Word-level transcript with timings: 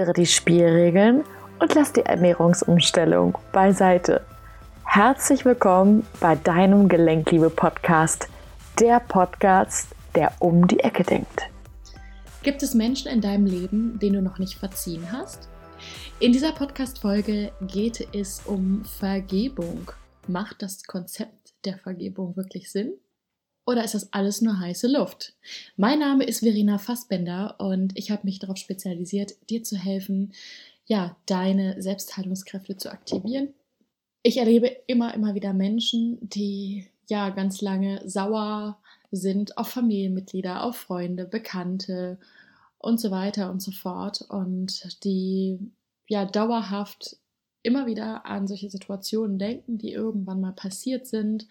Ändere 0.00 0.14
die 0.14 0.24
Spielregeln 0.24 1.24
und 1.58 1.74
lass 1.74 1.92
die 1.92 2.00
Ernährungsumstellung 2.00 3.36
beiseite. 3.52 4.24
Herzlich 4.86 5.44
willkommen 5.44 6.06
bei 6.20 6.36
deinem 6.36 6.88
Gelenkliebe-Podcast, 6.88 8.26
der 8.80 9.00
Podcast, 9.00 9.88
der 10.14 10.32
um 10.38 10.66
die 10.66 10.80
Ecke 10.80 11.02
denkt. 11.02 11.42
Gibt 12.42 12.62
es 12.62 12.72
Menschen 12.72 13.10
in 13.10 13.20
deinem 13.20 13.44
Leben, 13.44 13.98
denen 13.98 14.14
du 14.14 14.22
noch 14.22 14.38
nicht 14.38 14.54
verziehen 14.54 15.12
hast? 15.12 15.50
In 16.18 16.32
dieser 16.32 16.52
Podcast-Folge 16.52 17.52
geht 17.60 18.08
es 18.14 18.40
um 18.46 18.86
Vergebung. 18.86 19.92
Macht 20.26 20.62
das 20.62 20.82
Konzept 20.84 21.52
der 21.66 21.76
Vergebung 21.76 22.38
wirklich 22.38 22.72
Sinn? 22.72 22.94
Oder 23.70 23.84
ist 23.84 23.94
das 23.94 24.12
alles 24.12 24.40
nur 24.40 24.58
heiße 24.58 24.88
Luft? 24.88 25.32
Mein 25.76 26.00
Name 26.00 26.24
ist 26.24 26.40
Verena 26.40 26.78
Fassbender 26.78 27.54
und 27.60 27.96
ich 27.96 28.10
habe 28.10 28.22
mich 28.24 28.40
darauf 28.40 28.56
spezialisiert, 28.56 29.34
dir 29.48 29.62
zu 29.62 29.76
helfen, 29.76 30.32
ja, 30.86 31.16
deine 31.26 31.80
Selbstheilungskräfte 31.80 32.76
zu 32.76 32.90
aktivieren. 32.90 33.54
Ich 34.24 34.38
erlebe 34.38 34.66
immer, 34.88 35.14
immer 35.14 35.36
wieder 35.36 35.52
Menschen, 35.52 36.18
die 36.20 36.88
ja 37.08 37.30
ganz 37.30 37.60
lange 37.60 38.02
sauer 38.08 38.76
sind 39.12 39.56
auf 39.56 39.68
Familienmitglieder, 39.68 40.64
auf 40.64 40.76
Freunde, 40.76 41.24
Bekannte 41.24 42.18
und 42.76 42.98
so 42.98 43.12
weiter 43.12 43.52
und 43.52 43.62
so 43.62 43.70
fort 43.70 44.20
und 44.22 45.04
die 45.04 45.60
ja 46.08 46.24
dauerhaft 46.24 47.18
immer 47.62 47.86
wieder 47.86 48.26
an 48.26 48.48
solche 48.48 48.68
Situationen 48.68 49.38
denken, 49.38 49.78
die 49.78 49.92
irgendwann 49.92 50.40
mal 50.40 50.54
passiert 50.54 51.06
sind 51.06 51.46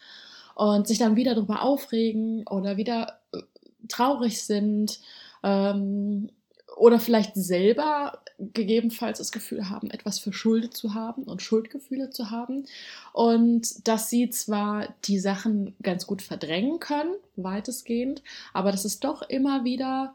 und 0.56 0.88
sich 0.88 0.98
dann 0.98 1.16
wieder 1.16 1.36
darüber 1.36 1.62
aufregen 1.62 2.46
oder 2.48 2.78
wieder 2.78 3.20
äh, 3.34 3.40
traurig 3.88 4.44
sind 4.44 5.00
ähm, 5.44 6.30
oder 6.76 7.00
vielleicht 7.00 7.36
selber 7.36 8.20
gegebenenfalls 8.40 9.18
das 9.18 9.32
Gefühl 9.32 9.70
haben, 9.70 9.92
etwas 9.92 10.20
verschuldet 10.20 10.74
zu 10.74 10.94
haben 10.94 11.24
und 11.24 11.42
Schuldgefühle 11.42 12.10
zu 12.10 12.32
haben 12.32 12.66
und 13.12 13.88
dass 13.88 14.10
sie 14.10 14.30
zwar 14.30 14.88
die 15.06 15.20
Sachen 15.20 15.76
ganz 15.82 16.08
gut 16.08 16.22
verdrängen 16.22 16.80
können, 16.80 17.16
weitestgehend, 17.36 18.24
aber 18.54 18.72
dass 18.72 18.86
es 18.86 19.00
doch 19.00 19.24
immer 19.24 19.66
wieder 19.66 20.14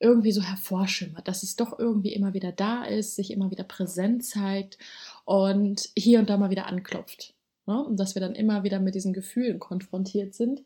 irgendwie 0.00 0.32
so 0.32 0.42
hervorschimmert, 0.42 1.28
dass 1.28 1.44
es 1.44 1.54
doch 1.54 1.78
irgendwie 1.78 2.12
immer 2.12 2.34
wieder 2.34 2.50
da 2.50 2.82
ist, 2.82 3.14
sich 3.14 3.30
immer 3.30 3.52
wieder 3.52 3.62
präsent 3.62 4.24
zeigt 4.24 4.76
und 5.24 5.90
hier 5.96 6.18
und 6.18 6.28
da 6.28 6.36
mal 6.36 6.50
wieder 6.50 6.66
anklopft. 6.66 7.34
Ne? 7.72 7.82
Und 7.82 7.96
dass 7.98 8.14
wir 8.14 8.20
dann 8.20 8.34
immer 8.34 8.64
wieder 8.64 8.80
mit 8.80 8.94
diesen 8.94 9.12
Gefühlen 9.12 9.58
konfrontiert 9.58 10.34
sind 10.34 10.62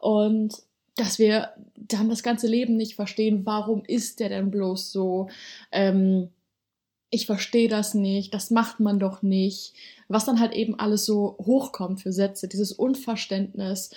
und 0.00 0.54
dass 0.96 1.20
wir 1.20 1.52
dann 1.76 2.08
das 2.08 2.24
ganze 2.24 2.48
Leben 2.48 2.76
nicht 2.76 2.96
verstehen, 2.96 3.46
warum 3.46 3.84
ist 3.84 4.18
der 4.18 4.28
denn 4.28 4.50
bloß 4.50 4.90
so? 4.90 5.28
Ähm, 5.70 6.30
ich 7.10 7.26
verstehe 7.26 7.68
das 7.68 7.94
nicht, 7.94 8.34
das 8.34 8.50
macht 8.50 8.80
man 8.80 8.98
doch 8.98 9.22
nicht. 9.22 9.74
Was 10.08 10.24
dann 10.24 10.40
halt 10.40 10.52
eben 10.54 10.78
alles 10.78 11.06
so 11.06 11.36
hochkommt 11.38 12.02
für 12.02 12.12
Sätze, 12.12 12.48
dieses 12.48 12.72
Unverständnis, 12.72 13.90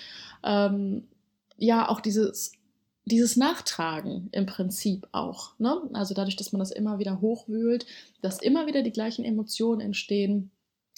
ähm, 0.44 1.08
ja, 1.58 1.90
auch 1.90 2.02
dieses, 2.02 2.52
dieses 3.06 3.36
Nachtragen 3.36 4.30
im 4.32 4.46
Prinzip 4.46 5.08
auch. 5.12 5.58
Ne? 5.58 5.82
Also 5.94 6.14
dadurch, 6.14 6.36
dass 6.36 6.52
man 6.52 6.60
das 6.60 6.72
immer 6.72 7.00
wieder 7.00 7.20
hochwühlt, 7.20 7.88
dass 8.22 8.42
immer 8.42 8.68
wieder 8.68 8.84
die 8.84 8.92
gleichen 8.92 9.26
Emotionen 9.26 9.82
entstehen, 9.82 10.52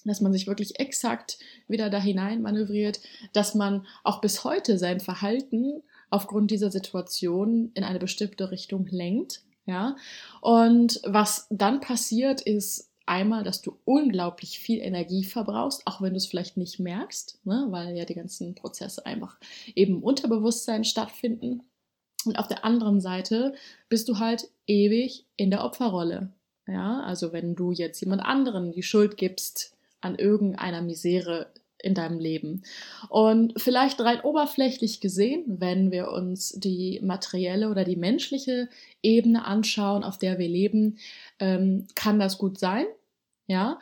dass 0.10 0.22
man 0.22 0.34
sich 0.34 0.48
wirklich 0.48 0.80
exakt 0.80 1.38
wieder 1.68 1.90
da 1.90 2.00
hinein 2.00 2.42
manövriert, 2.42 3.00
dass 3.34 3.56
man 3.56 3.86
auch 4.04 4.22
bis 4.22 4.44
heute 4.44 4.78
sein 4.78 5.00
Verhalten 5.00 5.82
aufgrund 6.10 6.52
dieser 6.52 6.72
Situation 6.72 7.72
in 7.74 7.84
eine 7.84 8.00
bestimmte 8.00 8.52
Richtung 8.52 8.88
lenkt. 8.88 9.42
Ja, 9.66 9.96
und 10.42 11.00
was 11.06 11.48
dann 11.50 11.80
passiert, 11.80 12.42
ist 12.42 12.92
einmal, 13.06 13.44
dass 13.44 13.62
du 13.62 13.78
unglaublich 13.86 14.60
viel 14.60 14.80
Energie 14.80 15.24
verbrauchst, 15.24 15.84
auch 15.86 16.02
wenn 16.02 16.12
du 16.12 16.18
es 16.18 16.26
vielleicht 16.26 16.58
nicht 16.58 16.80
merkst, 16.80 17.40
ne, 17.46 17.68
weil 17.70 17.96
ja 17.96 18.06
die 18.06 18.14
ganzen 18.14 18.56
Prozesse 18.56 19.06
einfach 19.06 19.38
eben 19.76 19.96
im 19.96 20.04
Unterbewusstsein 20.04 20.84
stattfinden. 20.84 21.64
Und 22.26 22.38
auf 22.38 22.48
der 22.48 22.64
anderen 22.64 23.02
Seite 23.02 23.54
bist 23.90 24.08
du 24.08 24.20
halt 24.20 24.50
ewig 24.68 25.26
in 25.36 25.52
der 25.52 25.64
Opferrolle. 25.64 26.32
Ja, 26.68 27.02
also 27.02 27.34
wenn 27.34 27.56
du 27.56 27.72
jetzt 27.72 28.00
jemand 28.00 28.24
anderen 28.24 28.72
die 28.72 28.84
Schuld 28.84 29.18
gibst, 29.18 29.76
an 30.04 30.16
irgendeiner 30.16 30.82
Misere 30.82 31.52
in 31.84 31.94
deinem 31.94 32.18
Leben. 32.18 32.64
Und 33.10 33.60
vielleicht 33.62 34.00
rein 34.00 34.22
oberflächlich 34.22 35.02
gesehen, 35.02 35.44
wenn 35.60 35.92
wir 35.92 36.12
uns 36.12 36.52
die 36.52 37.00
materielle 37.04 37.70
oder 37.70 37.84
die 37.84 37.98
menschliche 37.98 38.70
Ebene 39.02 39.46
anschauen, 39.46 40.04
auf 40.04 40.18
der 40.18 40.40
wir 40.40 40.48
leben, 40.48 40.98
ähm, 41.40 41.88
kann 41.94 42.20
das 42.20 42.38
gut 42.38 42.58
sein, 42.58 42.86
ja, 43.48 43.80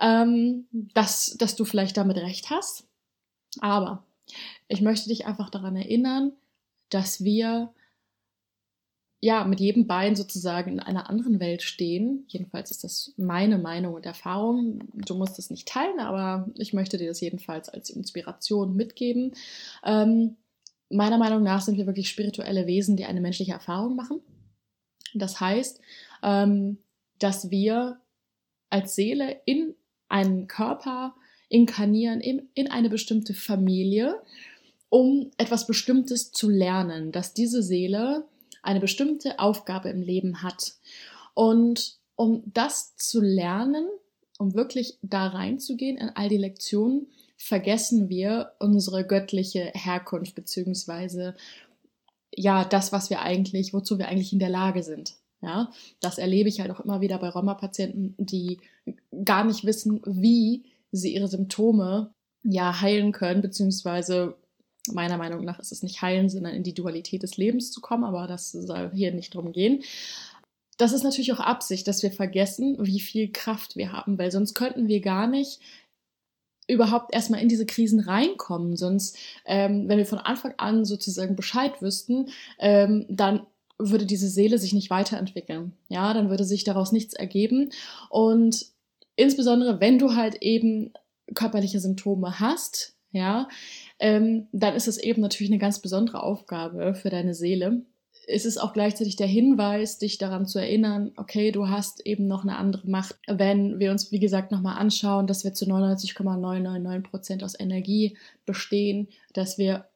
ähm, 0.00 0.66
dass, 0.72 1.36
dass 1.38 1.54
du 1.54 1.64
vielleicht 1.64 1.96
damit 1.96 2.16
recht 2.16 2.50
hast. 2.50 2.88
Aber 3.60 4.04
ich 4.66 4.80
möchte 4.80 5.08
dich 5.08 5.26
einfach 5.26 5.48
daran 5.48 5.76
erinnern, 5.76 6.32
dass 6.90 7.22
wir 7.22 7.72
ja, 9.20 9.44
mit 9.44 9.60
jedem 9.60 9.86
Bein 9.86 10.14
sozusagen 10.14 10.72
in 10.72 10.80
einer 10.80 11.08
anderen 11.08 11.40
Welt 11.40 11.62
stehen. 11.62 12.24
Jedenfalls 12.28 12.70
ist 12.70 12.84
das 12.84 13.14
meine 13.16 13.58
Meinung 13.58 13.94
und 13.94 14.04
Erfahrung. 14.04 14.80
Du 14.92 15.14
musst 15.14 15.38
es 15.38 15.50
nicht 15.50 15.66
teilen, 15.66 16.00
aber 16.00 16.48
ich 16.56 16.74
möchte 16.74 16.98
dir 16.98 17.08
das 17.08 17.20
jedenfalls 17.20 17.68
als 17.68 17.90
Inspiration 17.90 18.76
mitgeben. 18.76 19.32
Ähm, 19.84 20.36
meiner 20.90 21.18
Meinung 21.18 21.42
nach 21.42 21.62
sind 21.62 21.78
wir 21.78 21.86
wirklich 21.86 22.08
spirituelle 22.08 22.66
Wesen, 22.66 22.96
die 22.96 23.06
eine 23.06 23.20
menschliche 23.20 23.52
Erfahrung 23.52 23.96
machen. 23.96 24.20
Das 25.14 25.40
heißt, 25.40 25.80
ähm, 26.22 26.78
dass 27.18 27.50
wir 27.50 28.00
als 28.68 28.94
Seele 28.94 29.40
in 29.46 29.74
einen 30.08 30.46
Körper 30.46 31.14
inkarnieren, 31.48 32.20
in, 32.20 32.48
in 32.54 32.70
eine 32.70 32.90
bestimmte 32.90 33.32
Familie, 33.32 34.20
um 34.88 35.30
etwas 35.38 35.66
Bestimmtes 35.66 36.32
zu 36.32 36.50
lernen, 36.50 37.12
dass 37.12 37.34
diese 37.34 37.62
Seele 37.62 38.24
eine 38.66 38.80
bestimmte 38.80 39.38
Aufgabe 39.38 39.88
im 39.88 40.02
Leben 40.02 40.42
hat. 40.42 40.74
Und 41.34 41.96
um 42.16 42.42
das 42.46 42.96
zu 42.96 43.20
lernen, 43.20 43.86
um 44.38 44.54
wirklich 44.54 44.98
da 45.02 45.28
reinzugehen 45.28 45.96
in 45.96 46.10
all 46.10 46.28
die 46.28 46.36
Lektionen, 46.36 47.08
vergessen 47.36 48.08
wir 48.08 48.52
unsere 48.58 49.06
göttliche 49.06 49.70
Herkunft 49.74 50.34
beziehungsweise 50.34 51.34
ja 52.34 52.64
das, 52.64 52.92
was 52.92 53.10
wir 53.10 53.20
eigentlich, 53.22 53.72
wozu 53.72 53.98
wir 53.98 54.08
eigentlich 54.08 54.32
in 54.32 54.38
der 54.38 54.50
Lage 54.50 54.82
sind. 54.82 55.16
Ja, 55.42 55.70
das 56.00 56.18
erlebe 56.18 56.48
ich 56.48 56.60
halt 56.60 56.70
auch 56.70 56.80
immer 56.80 57.00
wieder 57.00 57.18
bei 57.18 57.28
Rheuma-Patienten, 57.28 58.14
die 58.18 58.58
gar 59.24 59.44
nicht 59.44 59.64
wissen, 59.64 60.00
wie 60.06 60.64
sie 60.92 61.14
ihre 61.14 61.28
Symptome 61.28 62.10
ja 62.42 62.80
heilen 62.80 63.12
können, 63.12 63.42
beziehungsweise 63.42 64.36
meiner 64.88 65.18
Meinung 65.18 65.44
nach 65.44 65.58
ist 65.58 65.72
es 65.72 65.82
nicht 65.82 66.02
heilen, 66.02 66.28
sondern 66.28 66.54
in 66.54 66.62
die 66.62 66.74
Dualität 66.74 67.22
des 67.22 67.36
Lebens 67.36 67.70
zu 67.70 67.80
kommen, 67.80 68.04
aber 68.04 68.26
das 68.26 68.52
soll 68.52 68.90
hier 68.94 69.12
nicht 69.12 69.34
drum 69.34 69.52
gehen. 69.52 69.82
Das 70.78 70.92
ist 70.92 71.04
natürlich 71.04 71.32
auch 71.32 71.40
Absicht, 71.40 71.88
dass 71.88 72.02
wir 72.02 72.12
vergessen, 72.12 72.76
wie 72.80 73.00
viel 73.00 73.32
Kraft 73.32 73.76
wir 73.76 73.92
haben, 73.92 74.18
weil 74.18 74.30
sonst 74.30 74.54
könnten 74.54 74.88
wir 74.88 75.00
gar 75.00 75.26
nicht 75.26 75.60
überhaupt 76.68 77.14
erstmal 77.14 77.40
in 77.40 77.48
diese 77.48 77.66
Krisen 77.66 78.00
reinkommen. 78.00 78.76
Sonst, 78.76 79.16
ähm, 79.44 79.88
wenn 79.88 79.98
wir 79.98 80.06
von 80.06 80.18
Anfang 80.18 80.54
an 80.58 80.84
sozusagen 80.84 81.36
Bescheid 81.36 81.80
wüssten, 81.80 82.28
ähm, 82.58 83.06
dann 83.08 83.46
würde 83.78 84.06
diese 84.06 84.28
Seele 84.28 84.58
sich 84.58 84.72
nicht 84.72 84.90
weiterentwickeln. 84.90 85.72
Ja, 85.88 86.12
dann 86.14 86.30
würde 86.30 86.44
sich 86.44 86.64
daraus 86.64 86.92
nichts 86.92 87.14
ergeben. 87.14 87.70
Und 88.08 88.66
insbesondere, 89.16 89.80
wenn 89.80 89.98
du 89.98 90.14
halt 90.14 90.42
eben 90.42 90.92
körperliche 91.34 91.80
Symptome 91.80 92.40
hast, 92.40 92.94
ja, 93.12 93.48
ähm, 93.98 94.48
dann 94.52 94.74
ist 94.74 94.88
es 94.88 94.98
eben 94.98 95.22
natürlich 95.22 95.50
eine 95.50 95.60
ganz 95.60 95.80
besondere 95.80 96.22
Aufgabe 96.22 96.94
für 96.94 97.10
deine 97.10 97.34
Seele. 97.34 97.82
Es 98.28 98.44
ist 98.44 98.58
auch 98.58 98.72
gleichzeitig 98.72 99.16
der 99.16 99.28
Hinweis, 99.28 99.98
dich 99.98 100.18
daran 100.18 100.46
zu 100.46 100.58
erinnern, 100.58 101.12
okay, 101.16 101.52
du 101.52 101.68
hast 101.68 102.04
eben 102.04 102.26
noch 102.26 102.42
eine 102.42 102.56
andere 102.56 102.88
Macht. 102.88 103.16
Wenn 103.28 103.78
wir 103.78 103.92
uns, 103.92 104.10
wie 104.10 104.18
gesagt, 104.18 104.50
nochmal 104.50 104.78
anschauen, 104.78 105.26
dass 105.26 105.44
wir 105.44 105.54
zu 105.54 105.68
99,999 105.68 107.08
Prozent 107.08 107.44
aus 107.44 107.58
Energie 107.58 108.16
bestehen, 108.44 109.08
dass 109.32 109.58
wir 109.58 109.86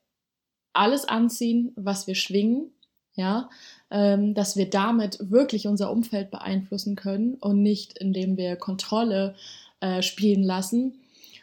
alles 0.73 1.05
anziehen, 1.07 1.73
was 1.75 2.07
wir 2.07 2.15
schwingen, 2.15 2.71
ja, 3.15 3.51
ähm, 3.91 4.35
dass 4.35 4.57
wir 4.57 4.71
damit 4.71 5.19
wirklich 5.21 5.67
unser 5.67 5.91
Umfeld 5.91 6.31
beeinflussen 6.31 6.95
können 6.95 7.35
und 7.35 7.61
nicht, 7.63 7.99
indem 7.99 8.37
wir 8.37 8.55
Kontrolle 8.55 9.35
äh, 9.81 10.03
spielen 10.03 10.45
lassen, 10.45 11.00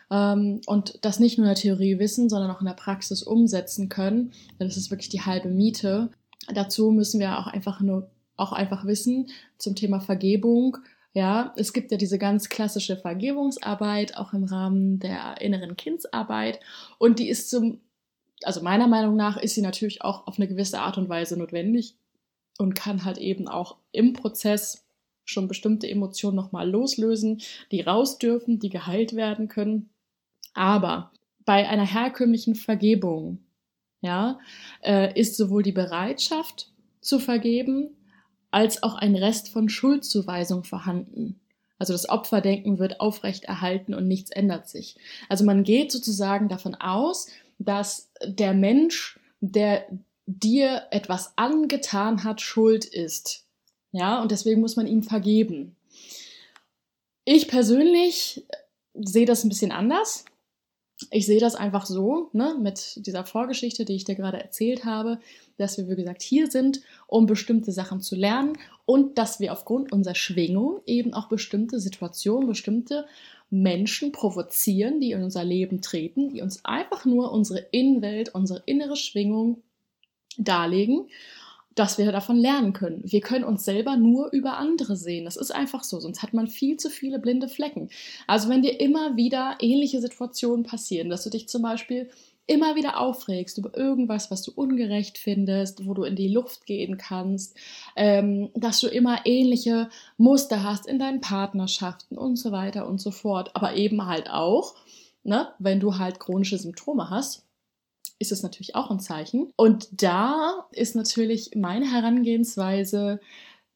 und 0.10 1.00
das 1.02 1.20
nicht 1.20 1.38
nur 1.38 1.48
in 1.48 1.54
der 1.54 1.62
Theorie 1.62 2.00
wissen, 2.00 2.30
sondern 2.30 2.52
auch 2.52 2.62
in 2.62 2.68
der 2.68 2.74
Praxis 2.74 3.24
umsetzen 3.24 3.90
können. 3.90 4.32
Das 4.58 4.78
ist 4.78 4.90
wirklich 4.90 5.10
die 5.10 5.22
halbe 5.22 5.50
Miete. 5.50 6.12
Dazu 6.54 6.92
müssen 6.92 7.20
wir 7.20 7.40
auch 7.40 7.48
einfach 7.48 7.82
nur 7.82 8.10
auch 8.38 8.54
einfach 8.54 8.86
wissen 8.86 9.28
zum 9.58 9.76
Thema 9.76 10.00
Vergebung. 10.00 10.78
Ja, 11.14 11.54
es 11.58 11.74
gibt 11.74 11.92
ja 11.92 11.98
diese 11.98 12.20
ganz 12.20 12.48
klassische 12.48 12.96
Vergebungsarbeit 12.96 14.16
auch 14.16 14.34
im 14.34 14.44
Rahmen 14.44 15.00
der 15.00 15.42
inneren 15.42 15.76
Kindsarbeit 15.76 16.60
und 17.00 17.20
die 17.20 17.28
ist 17.28 17.50
zum 17.50 17.82
also 18.44 18.62
meiner 18.62 18.88
Meinung 18.88 19.16
nach 19.16 19.38
ist 19.38 19.56
sie 19.56 19.62
natürlich 19.62 20.04
auch 20.04 20.28
auf 20.28 20.38
eine 20.38 20.48
gewisse 20.48 20.80
Art 20.80 20.98
und 20.98 21.10
Weise 21.10 21.38
notwendig 21.38 21.96
und 22.60 22.76
kann 22.76 23.04
halt 23.04 23.18
eben 23.18 23.48
auch 23.48 23.78
im 23.92 24.14
Prozess 24.14 24.86
schon 25.26 25.48
bestimmte 25.48 25.90
Emotionen 25.90 26.36
nochmal 26.36 26.70
loslösen, 26.70 27.42
die 27.72 27.82
raus 27.82 28.18
dürfen, 28.18 28.60
die 28.60 28.70
geheilt 28.70 29.16
werden 29.16 29.48
können. 29.48 29.90
Aber 30.58 31.12
bei 31.46 31.70
einer 31.70 31.86
herkömmlichen 31.86 32.56
Vergebung, 32.56 33.46
ja, 34.02 34.40
äh, 34.84 35.18
ist 35.18 35.38
sowohl 35.38 35.62
die 35.62 35.72
Bereitschaft 35.72 36.72
zu 37.00 37.20
vergeben 37.20 37.96
als 38.50 38.82
auch 38.82 38.96
ein 38.96 39.16
Rest 39.16 39.50
von 39.50 39.70
Schuldzuweisung 39.70 40.64
vorhanden. 40.64 41.40
Also 41.78 41.94
das 41.94 42.10
Opferdenken 42.10 42.80
wird 42.80 43.00
aufrechterhalten 43.00 43.94
und 43.94 44.08
nichts 44.08 44.32
ändert 44.32 44.68
sich. 44.68 44.98
Also 45.30 45.46
man 45.46 45.64
geht 45.64 45.92
sozusagen 45.92 46.50
davon 46.50 46.74
aus, 46.74 47.28
dass 47.60 48.12
der 48.26 48.56
Mensch, 48.56 49.20
der 49.42 49.86
dir 50.26 50.88
etwas 50.90 51.34
angetan 51.38 52.24
hat, 52.24 52.42
schuld 52.42 52.84
ist. 52.84 53.46
Ja, 53.92 54.24
und 54.24 54.32
deswegen 54.32 54.62
muss 54.62 54.76
man 54.76 54.88
ihm 54.88 55.04
vergeben. 55.04 55.76
Ich 57.26 57.48
persönlich 57.48 58.44
sehe 58.96 59.28
das 59.28 59.44
ein 59.44 59.50
bisschen 59.50 59.72
anders. 59.72 60.26
Ich 61.12 61.28
sehe 61.28 61.40
das 61.40 61.56
einfach 61.56 61.86
so, 61.86 62.30
ne, 62.34 62.56
mit 62.60 63.06
dieser 63.06 63.24
Vorgeschichte, 63.24 63.86
die 63.86 63.96
ich 63.96 64.06
dir 64.06 64.16
gerade 64.16 64.42
erzählt 64.42 64.84
habe, 64.84 65.20
dass 65.58 65.78
wir, 65.78 65.88
wie 65.88 65.96
gesagt, 65.96 66.24
hier 66.24 66.50
sind, 66.50 66.82
um 67.06 67.28
bestimmte 67.28 67.72
Sachen 67.72 68.02
zu 68.02 68.16
lernen 68.16 68.58
und 68.86 69.18
dass 69.18 69.40
wir 69.40 69.54
aufgrund 69.54 69.92
unserer 69.92 70.16
Schwingung 70.16 70.82
eben 70.88 71.14
auch 71.14 71.30
bestimmte 71.30 71.80
Situationen, 71.80 72.48
bestimmte 72.48 73.06
Menschen 73.50 74.12
provozieren, 74.12 75.00
die 75.00 75.12
in 75.12 75.24
unser 75.24 75.44
Leben 75.44 75.82
treten, 75.82 76.30
die 76.30 76.42
uns 76.42 76.66
einfach 76.66 77.06
nur 77.06 77.32
unsere 77.32 77.60
Innenwelt, 77.72 78.34
unsere 78.34 78.64
innere 78.66 78.96
Schwingung 78.96 79.62
darlegen, 80.38 81.10
dass 81.78 81.98
wir 82.00 82.12
davon 82.12 82.38
lernen 82.38 82.74
können. 82.74 83.02
Wir 83.06 83.22
können 83.22 83.44
uns 83.44 83.64
selber 83.64 83.98
nur 83.98 84.32
über 84.32 84.58
andere 84.58 84.96
sehen. 84.96 85.26
Das 85.26 85.38
ist 85.38 85.52
einfach 85.52 85.84
so, 85.84 86.00
sonst 86.00 86.24
hat 86.24 86.34
man 86.34 86.48
viel 86.48 86.78
zu 86.78 86.90
viele 86.90 87.20
blinde 87.20 87.48
Flecken. 87.48 87.90
Also 88.26 88.50
wenn 88.50 88.64
dir 88.64 88.80
immer 88.80 89.16
wieder 89.16 89.58
ähnliche 89.60 90.02
Situationen 90.02 90.66
passieren, 90.66 91.10
dass 91.10 91.24
du 91.24 91.30
dich 91.30 91.48
zum 91.48 91.62
Beispiel 91.62 92.10
immer 92.48 92.76
wieder 92.76 93.00
aufregst 93.00 93.58
über 93.58 93.78
irgendwas, 93.78 94.32
was 94.32 94.42
du 94.42 94.52
ungerecht 94.56 95.18
findest, 95.18 95.86
wo 95.86 95.94
du 95.94 96.04
in 96.04 96.16
die 96.16 96.30
Luft 96.30 96.66
gehen 96.66 96.98
kannst, 96.98 97.56
ähm, 97.96 98.50
dass 98.56 98.80
du 98.80 98.88
immer 98.88 99.26
ähnliche 99.26 99.90
Muster 100.18 100.64
hast 100.64 100.88
in 100.88 100.98
deinen 100.98 101.22
Partnerschaften 101.22 102.18
und 102.18 102.38
so 102.38 102.52
weiter 102.52 102.88
und 102.88 103.00
so 103.00 103.12
fort. 103.12 103.52
Aber 103.54 103.76
eben 103.76 104.08
halt 104.08 104.30
auch, 104.30 104.76
ne, 105.24 105.50
wenn 105.60 105.80
du 105.80 106.00
halt 106.00 106.20
chronische 106.20 106.58
Symptome 106.58 107.10
hast, 107.10 107.47
ist 108.20 108.32
es 108.32 108.44
natürlich 108.44 108.76
auch 108.76 108.90
ein 108.90 109.00
Zeichen. 109.00 109.52
Und 109.56 109.88
da 109.92 110.68
ist 110.72 110.96
natürlich 110.96 111.52
meine 111.56 111.92
Herangehensweise, 111.92 113.20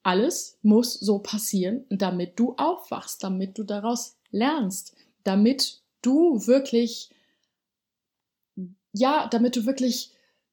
alles 0.02 0.58
muss 0.62 0.94
so 0.94 1.20
passieren, 1.20 1.84
damit 1.88 2.38
du 2.38 2.54
aufwachst, 2.56 3.22
damit 3.22 3.58
du 3.58 3.62
daraus 3.62 4.16
lernst, 4.30 4.96
damit 5.22 5.80
du 6.02 6.46
wirklich, 6.46 7.10
ja, 8.92 9.28
damit 9.28 9.56
du 9.56 9.64
wirklich 9.64 10.10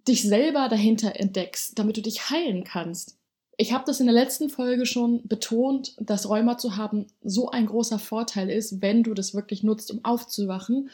dich 0.07 0.21
selber 0.23 0.69
dahinter 0.69 1.15
entdeckst, 1.15 1.77
damit 1.77 1.97
du 1.97 2.01
dich 2.01 2.29
heilen 2.29 2.63
kannst. 2.63 3.17
Ich 3.57 3.73
habe 3.73 3.83
das 3.85 3.99
in 3.99 4.05
der 4.05 4.15
letzten 4.15 4.49
Folge 4.49 4.85
schon 4.85 5.27
betont, 5.27 5.93
dass 5.99 6.29
Rheuma 6.29 6.57
zu 6.57 6.77
haben 6.77 7.07
so 7.23 7.49
ein 7.49 7.65
großer 7.65 7.99
Vorteil 7.99 8.49
ist, 8.49 8.81
wenn 8.81 9.03
du 9.03 9.13
das 9.13 9.33
wirklich 9.33 9.63
nutzt, 9.63 9.91
um 9.91 10.05
aufzuwachen, 10.05 10.89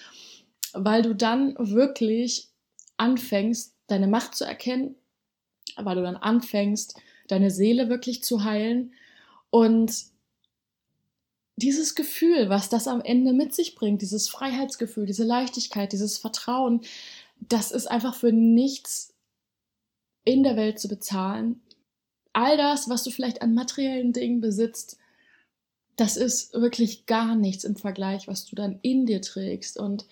weil 0.74 1.04
du 1.04 1.14
dann 1.14 1.56
wirklich 1.60 2.50
anfängst, 2.98 3.76
deine 3.88 4.08
Macht 4.08 4.36
zu 4.36 4.46
erkennen, 4.46 4.96
weil 5.78 5.96
du 5.96 6.04
dann 6.04 6.18
anfängst, 6.18 7.00
deine 7.28 7.52
Seele 7.52 7.90
wirklich 7.90 8.24
zu 8.24 8.44
heilen 8.44 8.94
und 9.50 10.06
dieses 11.58 11.96
Gefühl, 11.96 12.50
was 12.50 12.70
das 12.70 12.88
am 12.88 13.02
Ende 13.02 13.34
mit 13.34 13.56
sich 13.56 13.76
bringt, 13.76 14.02
dieses 14.02 14.28
Freiheitsgefühl, 14.28 15.06
diese 15.06 15.24
Leichtigkeit, 15.24 15.94
dieses 15.94 16.18
Vertrauen, 16.18 16.82
das 17.40 17.72
ist 17.72 17.88
einfach 17.88 18.16
für 18.16 18.32
nichts 18.32 19.14
in 20.26 20.44
der 20.44 20.58
Welt 20.58 20.80
zu 20.80 20.88
bezahlen. 20.88 21.62
All 22.34 22.58
das, 22.58 22.90
was 22.90 23.04
du 23.04 23.12
vielleicht 23.12 23.42
an 23.42 23.54
materiellen 23.54 24.12
Dingen 24.12 24.42
besitzt, 24.42 24.98
das 25.96 26.18
ist 26.18 26.54
wirklich 26.54 27.06
gar 27.06 27.36
nichts 27.36 27.64
im 27.64 27.78
Vergleich, 27.78 28.28
was 28.28 28.46
du 28.46 28.56
dann 28.56 28.80
in 28.82 29.06
dir 29.06 29.22
trägst. 29.22 29.78
Und 29.78 30.06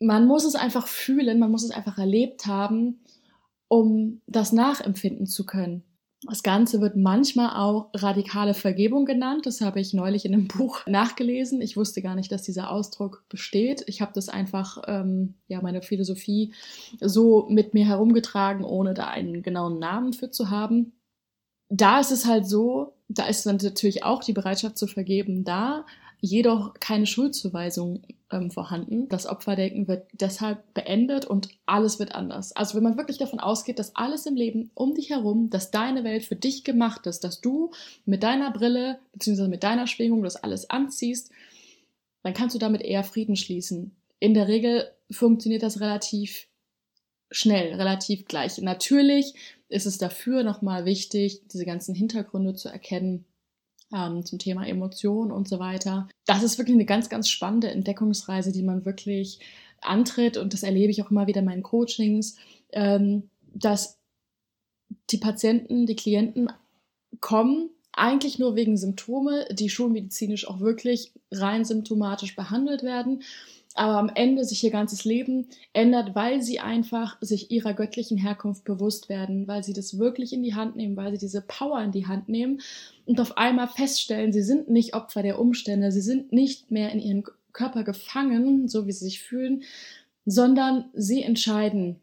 man 0.00 0.26
muss 0.26 0.44
es 0.44 0.54
einfach 0.54 0.86
fühlen, 0.86 1.38
man 1.38 1.50
muss 1.50 1.64
es 1.64 1.70
einfach 1.70 1.98
erlebt 1.98 2.46
haben, 2.46 3.00
um 3.68 4.20
das 4.26 4.52
nachempfinden 4.52 5.26
zu 5.26 5.44
können. 5.44 5.82
Das 6.26 6.42
Ganze 6.42 6.80
wird 6.80 6.96
manchmal 6.96 7.56
auch 7.56 7.90
radikale 7.94 8.52
Vergebung 8.52 9.04
genannt. 9.04 9.46
Das 9.46 9.60
habe 9.60 9.78
ich 9.78 9.94
neulich 9.94 10.24
in 10.24 10.34
einem 10.34 10.48
Buch 10.48 10.84
nachgelesen. 10.86 11.60
Ich 11.60 11.76
wusste 11.76 12.02
gar 12.02 12.16
nicht, 12.16 12.32
dass 12.32 12.42
dieser 12.42 12.70
Ausdruck 12.70 13.24
besteht. 13.28 13.84
Ich 13.86 14.00
habe 14.00 14.12
das 14.14 14.28
einfach, 14.28 14.82
ähm, 14.86 15.34
ja, 15.46 15.60
meine 15.62 15.82
Philosophie 15.82 16.52
so 17.00 17.46
mit 17.48 17.72
mir 17.72 17.86
herumgetragen, 17.86 18.64
ohne 18.64 18.94
da 18.94 19.06
einen 19.06 19.42
genauen 19.42 19.78
Namen 19.78 20.12
für 20.12 20.30
zu 20.30 20.50
haben. 20.50 20.92
Da 21.68 22.00
ist 22.00 22.10
es 22.10 22.26
halt 22.26 22.48
so, 22.48 22.94
da 23.08 23.26
ist 23.26 23.46
natürlich 23.46 24.02
auch 24.02 24.24
die 24.24 24.32
Bereitschaft 24.32 24.76
zu 24.76 24.86
vergeben 24.86 25.44
da, 25.44 25.84
jedoch 26.20 26.74
keine 26.74 27.06
Schuldzuweisung 27.06 28.02
ähm, 28.30 28.50
vorhanden. 28.50 29.08
Das 29.08 29.26
Opferdenken 29.26 29.88
wird 29.88 30.08
deshalb 30.12 30.74
beendet 30.74 31.24
und 31.24 31.48
alles 31.66 31.98
wird 31.98 32.14
anders. 32.14 32.54
Also 32.54 32.76
wenn 32.76 32.82
man 32.82 32.96
wirklich 32.96 33.18
davon 33.18 33.40
ausgeht, 33.40 33.78
dass 33.78 33.94
alles 33.94 34.26
im 34.26 34.34
Leben 34.34 34.70
um 34.74 34.94
dich 34.94 35.10
herum, 35.10 35.50
dass 35.50 35.70
deine 35.70 36.04
Welt 36.04 36.24
für 36.24 36.36
dich 36.36 36.64
gemacht 36.64 37.06
ist, 37.06 37.24
dass 37.24 37.40
du 37.40 37.70
mit 38.04 38.22
deiner 38.22 38.50
Brille 38.50 38.98
bzw. 39.12 39.48
mit 39.48 39.62
deiner 39.62 39.86
Schwingung 39.86 40.22
das 40.22 40.36
alles 40.36 40.68
anziehst, 40.70 41.30
dann 42.22 42.34
kannst 42.34 42.54
du 42.54 42.58
damit 42.58 42.82
eher 42.82 43.04
Frieden 43.04 43.36
schließen. 43.36 43.94
In 44.18 44.34
der 44.34 44.48
Regel 44.48 44.90
funktioniert 45.10 45.62
das 45.62 45.80
relativ 45.80 46.48
schnell, 47.30 47.74
relativ 47.74 48.24
gleich. 48.24 48.58
Natürlich 48.58 49.34
ist 49.68 49.86
es 49.86 49.98
dafür 49.98 50.42
nochmal 50.42 50.84
wichtig, 50.84 51.42
diese 51.52 51.64
ganzen 51.64 51.94
Hintergründe 51.94 52.54
zu 52.54 52.68
erkennen, 52.68 53.24
ähm, 53.92 54.24
zum 54.24 54.38
Thema 54.38 54.66
Emotionen 54.66 55.32
und 55.32 55.48
so 55.48 55.58
weiter. 55.58 56.08
Das 56.26 56.42
ist 56.42 56.58
wirklich 56.58 56.74
eine 56.74 56.84
ganz, 56.84 57.08
ganz 57.08 57.28
spannende 57.28 57.70
Entdeckungsreise, 57.70 58.52
die 58.52 58.62
man 58.62 58.84
wirklich 58.84 59.40
antritt 59.80 60.36
und 60.36 60.52
das 60.52 60.62
erlebe 60.62 60.90
ich 60.90 61.02
auch 61.02 61.10
immer 61.10 61.26
wieder 61.26 61.40
in 61.40 61.46
meinen 61.46 61.62
Coachings, 61.62 62.36
ähm, 62.72 63.30
dass 63.54 63.98
die 65.10 65.18
Patienten, 65.18 65.86
die 65.86 65.96
Klienten 65.96 66.50
kommen 67.20 67.70
eigentlich 67.92 68.38
nur 68.38 68.54
wegen 68.54 68.76
Symptome, 68.76 69.46
die 69.50 69.70
schulmedizinisch 69.70 70.46
auch 70.48 70.60
wirklich 70.60 71.12
rein 71.32 71.64
symptomatisch 71.64 72.36
behandelt 72.36 72.82
werden 72.82 73.22
aber 73.78 73.98
am 73.98 74.10
Ende 74.14 74.44
sich 74.44 74.62
ihr 74.64 74.70
ganzes 74.70 75.04
Leben 75.04 75.46
ändert, 75.72 76.14
weil 76.14 76.42
sie 76.42 76.60
einfach 76.60 77.16
sich 77.20 77.50
ihrer 77.50 77.74
göttlichen 77.74 78.18
Herkunft 78.18 78.64
bewusst 78.64 79.08
werden, 79.08 79.46
weil 79.46 79.62
sie 79.62 79.72
das 79.72 79.98
wirklich 79.98 80.32
in 80.32 80.42
die 80.42 80.54
Hand 80.54 80.76
nehmen, 80.76 80.96
weil 80.96 81.12
sie 81.12 81.18
diese 81.18 81.42
Power 81.42 81.80
in 81.82 81.92
die 81.92 82.06
Hand 82.06 82.28
nehmen 82.28 82.60
und 83.06 83.20
auf 83.20 83.36
einmal 83.36 83.68
feststellen, 83.68 84.32
sie 84.32 84.42
sind 84.42 84.68
nicht 84.68 84.94
Opfer 84.94 85.22
der 85.22 85.38
Umstände, 85.38 85.92
sie 85.92 86.00
sind 86.00 86.32
nicht 86.32 86.70
mehr 86.70 86.90
in 86.92 87.00
ihren 87.00 87.24
Körper 87.52 87.84
gefangen, 87.84 88.68
so 88.68 88.86
wie 88.86 88.92
sie 88.92 89.04
sich 89.04 89.22
fühlen, 89.22 89.62
sondern 90.26 90.86
sie 90.92 91.22
entscheiden, 91.22 91.96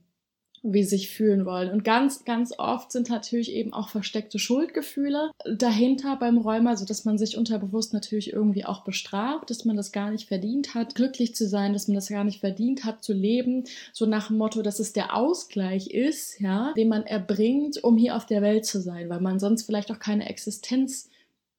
wie 0.67 0.83
sich 0.83 1.09
fühlen 1.09 1.45
wollen. 1.45 1.71
Und 1.71 1.83
ganz, 1.83 2.25
ganz 2.25 2.53
oft 2.57 2.91
sind 2.91 3.09
natürlich 3.09 3.51
eben 3.51 3.71
auch 3.73 3.89
versteckte 3.89 4.39
Schuldgefühle 4.39 5.31
dahinter 5.45 6.15
beim 6.15 6.37
Rheuma, 6.37 6.75
so 6.75 6.85
dass 6.85 7.05
man 7.05 7.17
sich 7.17 7.37
unterbewusst 7.37 7.93
natürlich 7.93 8.33
irgendwie 8.33 8.65
auch 8.65 8.83
bestraft, 8.83 9.49
dass 9.49 9.65
man 9.65 9.75
das 9.75 9.91
gar 9.91 10.11
nicht 10.11 10.27
verdient 10.27 10.73
hat, 10.73 10.95
glücklich 10.95 11.35
zu 11.35 11.47
sein, 11.47 11.73
dass 11.73 11.87
man 11.87 11.95
das 11.95 12.09
gar 12.09 12.23
nicht 12.23 12.39
verdient 12.39 12.83
hat, 12.83 13.03
zu 13.03 13.13
leben, 13.13 13.65
so 13.93 14.05
nach 14.05 14.27
dem 14.27 14.37
Motto, 14.37 14.61
dass 14.61 14.79
es 14.79 14.93
der 14.93 15.15
Ausgleich 15.15 15.87
ist, 15.87 16.39
ja, 16.39 16.73
den 16.73 16.89
man 16.89 17.03
erbringt, 17.03 17.83
um 17.83 17.97
hier 17.97 18.15
auf 18.15 18.25
der 18.25 18.41
Welt 18.41 18.65
zu 18.65 18.81
sein, 18.81 19.09
weil 19.09 19.21
man 19.21 19.39
sonst 19.39 19.63
vielleicht 19.63 19.91
auch 19.91 19.99
keine 19.99 20.27
Existenz, 20.27 21.09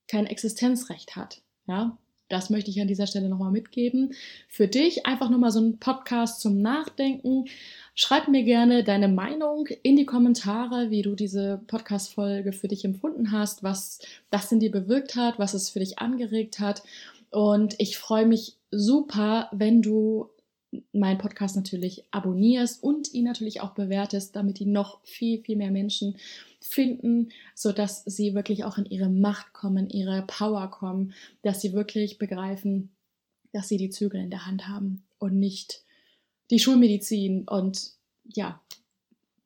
kein 0.08 0.26
Existenzrecht 0.26 1.14
hat, 1.14 1.42
ja. 1.66 1.96
Das 2.28 2.50
möchte 2.50 2.70
ich 2.70 2.80
an 2.80 2.88
dieser 2.88 3.06
Stelle 3.06 3.28
nochmal 3.28 3.52
mitgeben. 3.52 4.14
Für 4.48 4.66
dich 4.66 5.06
einfach 5.06 5.30
nochmal 5.30 5.52
so 5.52 5.60
ein 5.60 5.78
Podcast 5.78 6.40
zum 6.40 6.60
Nachdenken. 6.60 7.44
Schreib 7.94 8.28
mir 8.28 8.42
gerne 8.42 8.82
deine 8.82 9.08
Meinung 9.08 9.68
in 9.82 9.96
die 9.96 10.06
Kommentare, 10.06 10.90
wie 10.90 11.02
du 11.02 11.14
diese 11.14 11.60
Podcast-Folge 11.66 12.52
für 12.52 12.68
dich 12.68 12.84
empfunden 12.84 13.30
hast, 13.30 13.62
was 13.62 14.00
das 14.30 14.50
in 14.50 14.60
dir 14.60 14.70
bewirkt 14.70 15.14
hat, 15.14 15.38
was 15.38 15.54
es 15.54 15.70
für 15.70 15.78
dich 15.78 15.98
angeregt 15.98 16.58
hat. 16.58 16.82
Und 17.30 17.74
ich 17.78 17.96
freue 17.96 18.26
mich 18.26 18.56
super, 18.70 19.48
wenn 19.52 19.82
du 19.82 20.28
meinen 20.92 21.18
Podcast 21.18 21.56
natürlich 21.56 22.04
abonnierst 22.10 22.82
und 22.82 23.12
ihn 23.14 23.24
natürlich 23.24 23.60
auch 23.60 23.70
bewertest, 23.70 24.34
damit 24.36 24.60
ihn 24.60 24.72
noch 24.72 25.00
viel, 25.04 25.40
viel 25.40 25.56
mehr 25.56 25.70
Menschen 25.70 26.16
finden, 26.66 27.30
so 27.54 27.72
dass 27.72 28.04
sie 28.04 28.34
wirklich 28.34 28.64
auch 28.64 28.78
in 28.78 28.86
ihre 28.86 29.08
Macht 29.08 29.52
kommen, 29.52 29.88
ihre 29.88 30.22
Power 30.26 30.70
kommen, 30.70 31.14
dass 31.42 31.60
sie 31.60 31.72
wirklich 31.72 32.18
begreifen, 32.18 32.94
dass 33.52 33.68
sie 33.68 33.76
die 33.76 33.90
Zügel 33.90 34.20
in 34.20 34.30
der 34.30 34.46
Hand 34.46 34.68
haben 34.68 35.06
und 35.18 35.38
nicht 35.38 35.84
die 36.50 36.58
Schulmedizin 36.58 37.46
und 37.48 37.92
ja, 38.24 38.60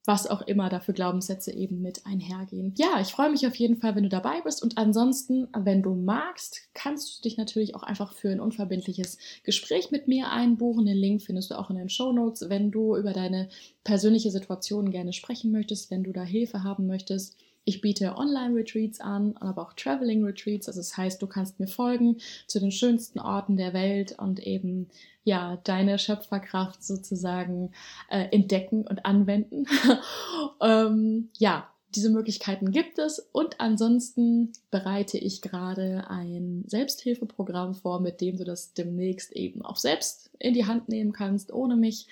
was 0.06 0.26
auch 0.26 0.42
immer 0.42 0.68
dafür 0.68 0.94
Glaubenssätze 0.94 1.52
eben 1.52 1.82
mit 1.82 2.06
einhergehen. 2.06 2.74
Ja, 2.76 3.00
ich 3.00 3.08
freue 3.08 3.30
mich 3.30 3.46
auf 3.46 3.54
jeden 3.54 3.76
Fall, 3.76 3.94
wenn 3.94 4.02
du 4.02 4.08
dabei 4.08 4.40
bist 4.40 4.62
und 4.62 4.78
ansonsten, 4.78 5.48
wenn 5.56 5.82
du 5.82 5.94
magst, 5.94 6.68
kannst 6.74 7.18
du 7.18 7.22
dich 7.22 7.36
natürlich 7.36 7.74
auch 7.74 7.82
einfach 7.82 8.12
für 8.14 8.30
ein 8.30 8.40
unverbindliches 8.40 9.18
Gespräch 9.44 9.90
mit 9.90 10.08
mir 10.08 10.30
einbuchen. 10.30 10.86
Den 10.86 10.96
Link 10.96 11.22
findest 11.22 11.50
du 11.50 11.58
auch 11.58 11.70
in 11.70 11.76
den 11.76 11.88
Show 11.88 12.12
Notes, 12.12 12.48
wenn 12.48 12.70
du 12.70 12.96
über 12.96 13.12
deine 13.12 13.48
persönliche 13.84 14.30
Situation 14.30 14.90
gerne 14.90 15.12
sprechen 15.12 15.52
möchtest, 15.52 15.90
wenn 15.90 16.04
du 16.04 16.12
da 16.12 16.22
Hilfe 16.22 16.64
haben 16.64 16.86
möchtest. 16.86 17.36
Ich 17.70 17.80
biete 17.80 18.16
Online-Retreats 18.16 19.00
an, 19.00 19.36
aber 19.36 19.62
auch 19.62 19.74
Traveling-Retreats. 19.74 20.66
Also 20.66 20.80
das 20.80 20.96
heißt, 20.96 21.22
du 21.22 21.28
kannst 21.28 21.60
mir 21.60 21.68
folgen 21.68 22.16
zu 22.48 22.58
den 22.58 22.72
schönsten 22.72 23.20
Orten 23.20 23.56
der 23.56 23.72
Welt 23.72 24.18
und 24.18 24.40
eben 24.40 24.88
ja 25.22 25.56
deine 25.62 26.00
Schöpferkraft 26.00 26.82
sozusagen 26.82 27.70
äh, 28.10 28.26
entdecken 28.32 28.88
und 28.88 29.06
anwenden. 29.06 29.66
ähm, 30.60 31.28
ja, 31.38 31.68
diese 31.94 32.10
Möglichkeiten 32.10 32.72
gibt 32.72 32.98
es 32.98 33.20
und 33.30 33.60
ansonsten 33.60 34.52
bereite 34.72 35.18
ich 35.18 35.40
gerade 35.40 36.10
ein 36.10 36.64
Selbsthilfeprogramm 36.66 37.76
vor, 37.76 38.00
mit 38.00 38.20
dem 38.20 38.36
du 38.36 38.42
das 38.42 38.74
demnächst 38.74 39.30
eben 39.30 39.62
auch 39.62 39.76
selbst 39.76 40.30
in 40.40 40.54
die 40.54 40.66
Hand 40.66 40.88
nehmen 40.88 41.12
kannst, 41.12 41.52
ohne 41.52 41.76
mich. 41.76 42.08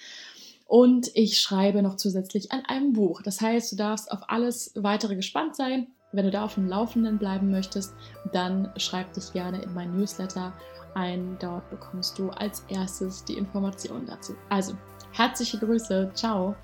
Und 0.68 1.10
ich 1.14 1.40
schreibe 1.40 1.82
noch 1.82 1.96
zusätzlich 1.96 2.52
an 2.52 2.62
einem 2.66 2.92
Buch. 2.92 3.22
Das 3.22 3.40
heißt, 3.40 3.72
du 3.72 3.76
darfst 3.76 4.12
auf 4.12 4.20
alles 4.28 4.72
weitere 4.76 5.16
gespannt 5.16 5.56
sein. 5.56 5.88
Wenn 6.12 6.26
du 6.26 6.30
da 6.30 6.44
auf 6.44 6.54
dem 6.54 6.68
Laufenden 6.68 7.18
bleiben 7.18 7.50
möchtest, 7.50 7.94
dann 8.32 8.70
schreib 8.76 9.14
dich 9.14 9.32
gerne 9.32 9.62
in 9.62 9.72
mein 9.72 9.96
Newsletter 9.96 10.52
ein. 10.94 11.38
Dort 11.40 11.68
bekommst 11.70 12.18
du 12.18 12.28
als 12.28 12.64
erstes 12.68 13.24
die 13.24 13.38
Informationen 13.38 14.06
dazu. 14.06 14.34
Also, 14.50 14.74
herzliche 15.12 15.58
Grüße. 15.58 16.10
Ciao. 16.12 16.54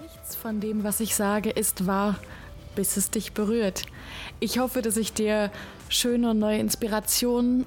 Nichts 0.00 0.34
von 0.34 0.58
dem, 0.58 0.82
was 0.82 0.98
ich 0.98 1.14
sage, 1.14 1.50
ist 1.50 1.86
wahr, 1.86 2.18
bis 2.74 2.96
es 2.96 3.10
dich 3.10 3.34
berührt. 3.34 3.84
Ich 4.40 4.58
hoffe, 4.58 4.82
dass 4.82 4.96
ich 4.96 5.12
dir 5.12 5.52
schöne 5.88 6.30
und 6.30 6.40
neue 6.40 6.58
Inspirationen 6.58 7.66